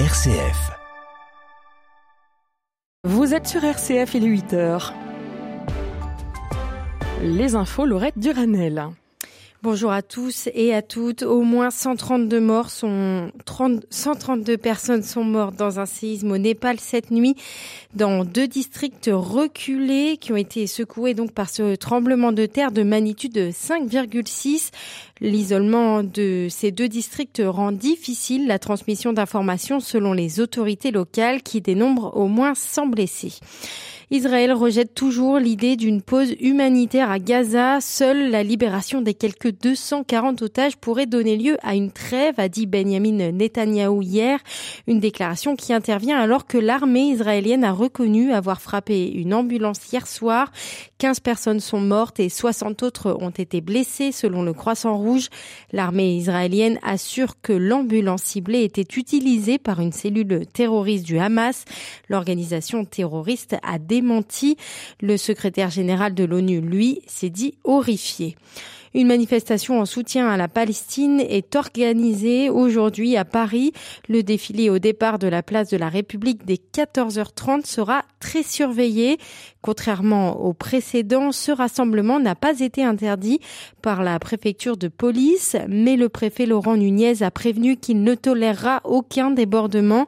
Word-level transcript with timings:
RCF. 0.00 0.72
Vous 3.04 3.32
êtes 3.32 3.46
sur 3.46 3.62
RCF, 3.62 4.14
il 4.14 4.24
est 4.24 4.42
8h. 4.42 4.92
Les 7.22 7.54
infos, 7.54 7.86
Laurette 7.86 8.18
Duranel. 8.18 8.88
Bonjour 9.64 9.92
à 9.92 10.02
tous 10.02 10.50
et 10.52 10.74
à 10.74 10.82
toutes. 10.82 11.22
Au 11.22 11.40
moins 11.40 11.70
132 11.70 12.38
morts 12.38 12.68
sont 12.68 13.30
30, 13.46 13.86
132 13.88 14.58
personnes 14.58 15.02
sont 15.02 15.24
mortes 15.24 15.56
dans 15.56 15.80
un 15.80 15.86
séisme 15.86 16.32
au 16.32 16.36
Népal 16.36 16.78
cette 16.78 17.10
nuit 17.10 17.34
dans 17.94 18.26
deux 18.26 18.46
districts 18.46 19.08
reculés 19.10 20.18
qui 20.18 20.32
ont 20.32 20.36
été 20.36 20.66
secoués 20.66 21.14
donc 21.14 21.32
par 21.32 21.48
ce 21.48 21.76
tremblement 21.76 22.30
de 22.30 22.44
terre 22.44 22.72
de 22.72 22.82
magnitude 22.82 23.38
5,6. 23.38 24.68
L'isolement 25.22 26.02
de 26.02 26.48
ces 26.50 26.70
deux 26.70 26.88
districts 26.88 27.40
rend 27.42 27.72
difficile 27.72 28.46
la 28.46 28.58
transmission 28.58 29.14
d'informations 29.14 29.80
selon 29.80 30.12
les 30.12 30.40
autorités 30.40 30.90
locales 30.90 31.42
qui 31.42 31.62
dénombrent 31.62 32.14
au 32.18 32.26
moins 32.26 32.54
100 32.54 32.88
blessés. 32.88 33.32
Israël 34.10 34.52
rejette 34.52 34.94
toujours 34.94 35.38
l'idée 35.38 35.76
d'une 35.76 36.02
pause 36.02 36.34
humanitaire 36.40 37.10
à 37.10 37.18
Gaza. 37.18 37.80
Seule 37.80 38.30
la 38.30 38.42
libération 38.42 39.00
des 39.00 39.14
quelques 39.14 39.52
240 39.60 40.42
otages 40.42 40.76
pourrait 40.76 41.06
donner 41.06 41.36
lieu 41.36 41.56
à 41.62 41.74
une 41.74 41.90
trêve, 41.90 42.34
a 42.38 42.48
dit 42.48 42.66
Benjamin 42.66 43.32
Netanyahou 43.32 44.02
hier. 44.02 44.38
Une 44.86 45.00
déclaration 45.00 45.56
qui 45.56 45.72
intervient 45.72 46.18
alors 46.18 46.46
que 46.46 46.58
l'armée 46.58 47.08
israélienne 47.08 47.64
a 47.64 47.72
reconnu 47.72 48.32
avoir 48.32 48.60
frappé 48.60 49.10
une 49.10 49.32
ambulance 49.32 49.80
hier 49.90 50.06
soir. 50.06 50.52
15 50.98 51.20
personnes 51.20 51.60
sont 51.60 51.80
mortes 51.80 52.20
et 52.20 52.28
60 52.28 52.82
autres 52.82 53.16
ont 53.20 53.30
été 53.30 53.60
blessées 53.60 54.12
selon 54.12 54.42
le 54.42 54.52
Croissant 54.52 54.96
Rouge. 54.96 55.28
L'armée 55.72 56.16
israélienne 56.16 56.78
assure 56.82 57.40
que 57.40 57.52
l'ambulance 57.52 58.22
ciblée 58.22 58.64
était 58.64 58.86
utilisée 58.96 59.58
par 59.58 59.80
une 59.80 59.92
cellule 59.92 60.46
terroriste 60.52 61.06
du 61.06 61.18
Hamas. 61.18 61.64
L'organisation 62.08 62.84
terroriste 62.84 63.56
a 63.62 63.78
démenti 64.00 64.14
menti. 64.14 64.56
Le 65.00 65.16
secrétaire 65.16 65.70
général 65.70 66.14
de 66.14 66.24
l'ONU, 66.24 66.60
lui, 66.60 67.02
s'est 67.06 67.30
dit 67.30 67.54
horrifié. 67.64 68.36
Une 68.96 69.08
manifestation 69.08 69.80
en 69.80 69.86
soutien 69.86 70.28
à 70.28 70.36
la 70.36 70.46
Palestine 70.46 71.18
est 71.18 71.56
organisée 71.56 72.48
aujourd'hui 72.48 73.16
à 73.16 73.24
Paris. 73.24 73.72
Le 74.08 74.22
défilé 74.22 74.70
au 74.70 74.78
départ 74.78 75.18
de 75.18 75.26
la 75.26 75.42
place 75.42 75.68
de 75.68 75.76
la 75.76 75.88
République 75.88 76.44
dès 76.44 76.60
14h30 76.72 77.66
sera 77.66 78.04
très 78.20 78.44
surveillé. 78.44 79.18
Contrairement 79.62 80.40
au 80.40 80.52
précédent, 80.52 81.32
ce 81.32 81.50
rassemblement 81.50 82.20
n'a 82.20 82.36
pas 82.36 82.60
été 82.60 82.84
interdit 82.84 83.40
par 83.82 84.04
la 84.04 84.16
préfecture 84.20 84.76
de 84.76 84.86
police, 84.86 85.56
mais 85.68 85.96
le 85.96 86.08
préfet 86.08 86.46
Laurent 86.46 86.76
Nunez 86.76 87.24
a 87.24 87.32
prévenu 87.32 87.76
qu'il 87.76 88.04
ne 88.04 88.14
tolérera 88.14 88.80
aucun 88.84 89.32
débordement. 89.32 90.06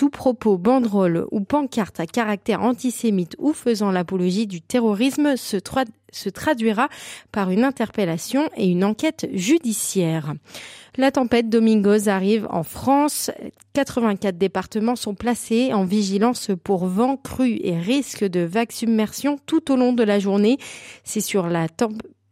Tout 0.00 0.08
propos, 0.08 0.56
banderole 0.56 1.26
ou 1.30 1.42
pancarte 1.42 2.00
à 2.00 2.06
caractère 2.06 2.62
antisémite 2.62 3.36
ou 3.38 3.52
faisant 3.52 3.90
l'apologie 3.90 4.46
du 4.46 4.62
terrorisme 4.62 5.36
se, 5.36 5.58
traduira 6.30 6.88
par 7.32 7.50
une 7.50 7.64
interpellation 7.64 8.48
et 8.56 8.66
une 8.66 8.82
enquête 8.82 9.28
judiciaire. 9.34 10.32
La 10.96 11.10
tempête 11.10 11.50
Domingos 11.50 12.08
arrive 12.08 12.46
en 12.48 12.62
France. 12.62 13.30
84 13.74 14.38
départements 14.38 14.96
sont 14.96 15.14
placés 15.14 15.74
en 15.74 15.84
vigilance 15.84 16.50
pour 16.64 16.86
vent 16.86 17.18
cru 17.18 17.58
et 17.62 17.78
risque 17.78 18.24
de 18.24 18.40
vague 18.40 18.72
submersion 18.72 19.38
tout 19.44 19.70
au 19.70 19.76
long 19.76 19.92
de 19.92 20.02
la 20.02 20.18
journée. 20.18 20.56
C'est 21.04 21.20
sur 21.20 21.46
la 21.46 21.68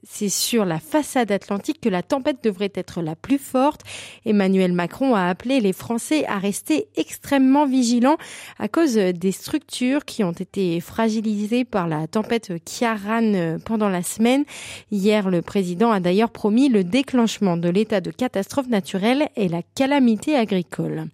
c'est 0.02 0.28
sur 0.28 0.64
la 0.64 0.78
façade 0.78 1.32
atlantique 1.32 1.80
que 1.80 1.88
la 1.88 2.02
tempête 2.02 2.42
devrait 2.42 2.72
être 2.74 3.02
la 3.02 3.16
plus 3.16 3.38
forte. 3.38 3.82
Emmanuel 4.24 4.72
Macron 4.72 5.14
a 5.14 5.26
appelé 5.26 5.60
les 5.60 5.72
Français 5.72 6.24
à 6.26 6.38
rester 6.38 6.88
extrêmement 6.96 7.66
vigilants 7.66 8.16
à 8.58 8.68
cause 8.68 8.94
des 8.94 9.32
structures 9.32 10.04
qui 10.04 10.24
ont 10.24 10.32
été 10.32 10.80
fragilisées 10.80 11.64
par 11.64 11.88
la 11.88 12.06
tempête 12.06 12.52
Kiaran 12.64 13.58
pendant 13.64 13.88
la 13.88 14.02
semaine. 14.02 14.44
Hier, 14.90 15.30
le 15.30 15.42
président 15.42 15.90
a 15.90 16.00
d'ailleurs 16.00 16.30
promis 16.30 16.68
le 16.68 16.84
déclenchement 16.84 17.56
de 17.56 17.68
l'état 17.68 18.00
de 18.00 18.10
catastrophe 18.10 18.68
naturelle 18.68 19.28
et 19.36 19.48
la 19.48 19.62
calamité 19.74 20.36
agricole. 20.36 21.08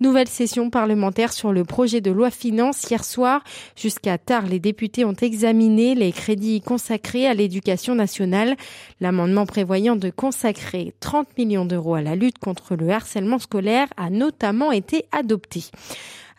Nouvelle 0.00 0.28
session 0.28 0.70
parlementaire 0.70 1.32
sur 1.32 1.52
le 1.52 1.64
projet 1.64 2.00
de 2.00 2.10
loi 2.10 2.30
finance 2.30 2.82
hier 2.90 3.04
soir. 3.04 3.44
Jusqu'à 3.76 4.18
tard, 4.18 4.46
les 4.46 4.58
députés 4.58 5.04
ont 5.04 5.14
examiné 5.14 5.94
les 5.94 6.10
crédits 6.10 6.60
consacrés 6.60 7.28
à 7.28 7.34
l'éducation 7.34 7.94
nationale. 7.94 8.56
L'amendement 9.00 9.46
prévoyant 9.46 9.94
de 9.94 10.10
consacrer 10.10 10.94
30 10.98 11.38
millions 11.38 11.64
d'euros 11.64 11.94
à 11.94 12.02
la 12.02 12.16
lutte 12.16 12.38
contre 12.38 12.74
le 12.74 12.90
harcèlement 12.90 13.38
scolaire 13.38 13.86
a 13.96 14.10
notamment 14.10 14.72
été 14.72 15.04
adopté. 15.12 15.64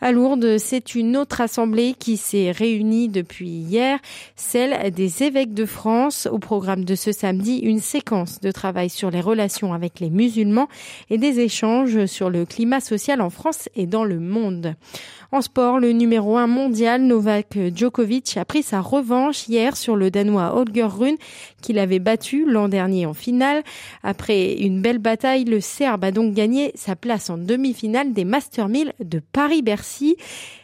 À 0.01 0.11
Lourdes, 0.11 0.57
c'est 0.57 0.93
une 0.93 1.15
autre 1.15 1.39
assemblée 1.39 1.95
qui 1.97 2.17
s'est 2.17 2.51
réunie 2.51 3.07
depuis 3.07 3.47
hier, 3.47 3.99
celle 4.35 4.91
des 4.91 5.23
évêques 5.23 5.53
de 5.53 5.65
France. 5.65 6.27
Au 6.29 6.37
programme 6.37 6.83
de 6.83 6.95
ce 6.95 7.13
samedi, 7.13 7.59
une 7.59 7.79
séquence 7.79 8.41
de 8.41 8.51
travail 8.51 8.89
sur 8.89 9.09
les 9.09 9.21
relations 9.21 9.73
avec 9.73 10.01
les 10.01 10.09
musulmans 10.09 10.67
et 11.09 11.17
des 11.17 11.39
échanges 11.39 12.07
sur 12.07 12.29
le 12.29 12.45
climat 12.45 12.81
social 12.81 13.21
en 13.21 13.29
France 13.29 13.69
et 13.73 13.87
dans 13.87 14.03
le 14.03 14.19
monde. 14.19 14.75
En 15.31 15.41
sport, 15.41 15.79
le 15.79 15.91
numéro 15.91 16.37
1 16.37 16.47
mondial 16.47 17.01
Novak 17.01 17.57
Djokovic 17.73 18.37
a 18.37 18.45
pris 18.45 18.63
sa 18.63 18.81
revanche 18.81 19.47
hier 19.47 19.75
sur 19.75 19.95
le 19.95 20.11
Danois 20.11 20.55
Holger 20.55 20.83
Rune 20.83 21.17
qu'il 21.61 21.79
avait 21.79 21.99
battu 21.99 22.45
l'an 22.45 22.67
dernier 22.67 23.05
en 23.05 23.13
finale. 23.13 23.63
Après 24.03 24.53
une 24.53 24.81
belle 24.81 24.99
bataille, 24.99 25.45
le 25.45 25.61
Serbe 25.61 26.03
a 26.03 26.11
donc 26.11 26.33
gagné 26.33 26.71
sa 26.75 26.95
place 26.95 27.29
en 27.29 27.37
demi-finale 27.37 28.13
des 28.13 28.25
Master 28.25 28.67
1000 28.67 28.93
de 29.03 29.19
Paris-Bercy. 29.31 29.84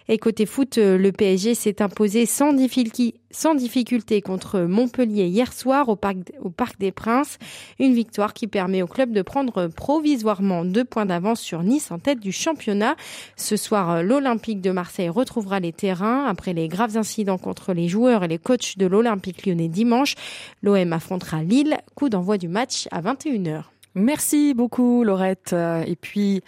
Et 0.07 0.17
côté 0.17 0.45
foot, 0.45 0.77
euh, 0.77 0.97
le 0.97 1.13
PSG 1.13 1.55
s'est 1.55 1.81
imposé 1.81 2.25
sans 2.25 2.53
difficulté, 2.53 4.21
contre 4.21 4.59
Montpellier 4.59 5.27
hier 5.27 5.53
soir 5.53 5.87
au 5.87 5.95
Parc, 5.95 6.17
au 6.41 6.49
Parc 6.49 6.77
des 6.79 6.91
Princes. 6.91 7.37
Une 7.79 7.93
victoire 7.93 8.33
qui 8.33 8.47
permet 8.47 8.81
au 8.81 8.87
club 8.87 9.13
de 9.13 9.21
prendre 9.21 9.67
provisoirement 9.67 10.65
deux 10.65 10.83
points 10.83 11.05
d'avance 11.05 11.39
sur 11.39 11.63
Nice 11.63 11.91
en 11.91 11.99
tête 11.99 12.19
du 12.19 12.33
championnat. 12.33 12.97
Ce 13.37 13.55
soir, 13.55 13.89
euh, 13.89 14.01
l'Olympique 14.01 14.59
de 14.59 14.71
Marseille 14.71 15.09
retrouvera 15.09 15.61
les 15.61 15.71
terrains 15.71 16.25
après 16.25 16.51
les 16.53 16.67
graves 16.67 16.97
incidents 16.97 17.37
contre 17.37 17.71
les 17.73 17.87
joueurs 17.87 18.25
et 18.25 18.27
les 18.27 18.37
coachs 18.37 18.77
de 18.77 18.87
l'Olympique 18.87 19.45
lyonnais 19.45 19.69
dimanche. 19.69 20.15
L'OM 20.61 20.91
affrontera 20.91 21.41
Lille. 21.43 21.77
Coup 21.95 22.09
d'envoi 22.09 22.37
du 22.37 22.49
match 22.49 22.87
à 22.91 23.01
21h. 23.01 23.63
Merci 23.95 24.53
beaucoup 24.53 25.03
Laurette. 25.03 25.53
Et 25.85 25.95
puis 25.95 26.41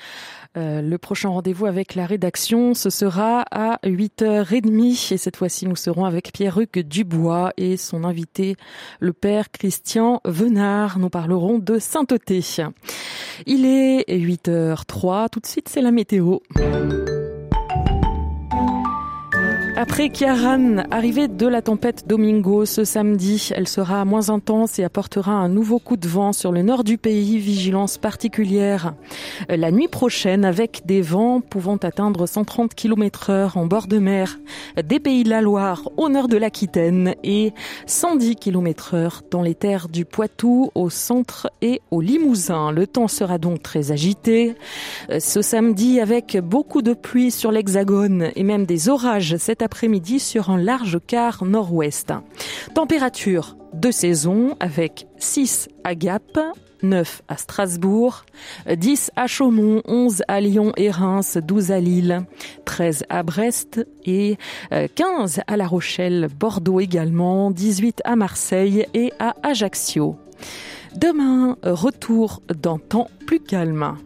euh, 0.56 0.82
le 0.82 0.98
prochain 1.00 1.30
rendez-vous 1.30 1.66
avec 1.66 1.96
la 1.96 2.06
rédaction, 2.06 2.76
ce 2.76 2.92
sera 2.92 3.44
à 3.52 3.80
8h30 3.84 5.14
et 5.14 5.18
cette 5.18 5.36
fois-ci 5.36 5.66
nous 5.66 5.76
serons 5.76 6.06
avec 6.06 6.32
Pierre-Hugues 6.32 6.88
Dubois 6.88 7.54
et 7.58 7.76
son 7.76 8.04
invité 8.04 8.56
le 9.00 9.14
père 9.14 9.50
Christian 9.52 10.22
Venard. 10.26 11.00
Nous 11.00 11.10
parlerons 11.10 11.58
de 11.58 11.80
sainteté. 11.80 12.42
Il 13.48 13.66
est 13.66 14.06
8h03, 14.08 15.30
tout 15.30 15.40
de 15.40 15.48
suite 15.48 15.70
c'est 15.70 15.82
la 15.82 15.92
météo. 15.92 16.38
Après 19.84 20.08
Kiaran, 20.08 20.78
arrivée 20.92 21.28
de 21.28 21.46
la 21.46 21.62
tempête 21.62 22.08
Domingo 22.08 22.64
ce 22.64 22.86
samedi, 22.86 23.50
elle 23.54 23.68
sera 23.68 24.06
moins 24.06 24.30
intense 24.30 24.80
et 24.80 24.86
apportera 24.86 25.34
un 25.34 25.50
nouveau 25.50 25.78
coup 25.78 25.98
de 25.98 26.08
vent 26.08 26.32
sur 26.32 26.54
le 26.54 26.62
nord 26.62 26.86
du 26.86 26.98
pays, 26.98 27.38
vigilance 27.38 27.98
particulière. 27.98 28.94
La 29.50 29.72
nuit 29.72 29.90
prochaine, 29.90 30.46
avec 30.46 30.84
des 30.86 31.02
vents 31.02 31.42
pouvant 31.42 31.76
atteindre 31.76 32.28
130 32.28 32.74
km 32.74 33.30
heure 33.30 33.58
en 33.58 33.66
bord 33.66 33.88
de 33.88 34.00
mer, 34.00 34.40
des 34.82 35.02
pays 35.02 35.26
de 35.26 35.30
la 35.30 35.42
Loire 35.42 35.90
au 35.98 36.08
nord 36.08 36.30
de 36.30 36.38
l'Aquitaine 36.38 37.16
et 37.26 37.52
110 37.86 38.38
km 38.38 38.94
heure 38.94 39.22
dans 39.32 39.42
les 39.42 39.54
terres 39.54 39.90
du 39.90 40.06
Poitou, 40.06 40.72
au 40.76 40.90
centre 40.90 41.52
et 41.62 41.82
au 41.92 42.00
Limousin. 42.00 42.72
Le 42.72 42.88
temps 42.88 43.10
sera 43.10 43.38
donc 43.38 43.62
très 43.62 43.92
agité. 43.92 44.56
Ce 45.20 45.42
samedi, 45.42 46.00
avec 46.00 46.38
beaucoup 46.38 46.82
de 46.82 46.94
pluie 46.94 47.32
sur 47.32 47.52
l'hexagone 47.52 48.30
et 48.38 48.44
même 48.44 48.66
des 48.66 48.88
orages 48.88 49.36
cet 49.36 49.62
après-midi 49.74 50.20
sur 50.20 50.52
un 50.52 50.60
large 50.60 51.00
quart 51.08 51.44
nord-ouest. 51.46 52.14
Température 52.76 53.58
de 53.74 53.90
saison 53.90 54.56
avec 54.60 55.08
6 55.18 55.68
à 55.84 55.96
Gap, 55.96 56.40
9 56.84 57.24
à 57.28 57.38
Strasbourg, 57.38 58.24
10 58.72 59.10
à 59.16 59.26
Chaumont, 59.26 59.82
11 59.88 60.22
à 60.28 60.42
Lyon 60.42 60.74
et 60.78 60.92
Reims, 60.92 61.40
12 61.42 61.72
à 61.72 61.80
Lille, 61.80 62.22
13 62.66 63.06
à 63.10 63.24
Brest 63.24 63.84
et 64.06 64.38
15 64.70 65.42
à 65.48 65.58
La 65.58 65.66
Rochelle, 65.66 66.30
Bordeaux 66.40 66.80
également, 66.80 67.50
18 67.50 68.04
à 68.06 68.16
Marseille 68.16 68.86
et 68.94 69.12
à 69.18 69.34
Ajaccio. 69.42 70.18
Demain, 70.96 71.58
retour 71.64 72.44
d'un 72.48 72.78
temps 72.78 73.08
plus 73.26 73.40
calme. 73.40 73.98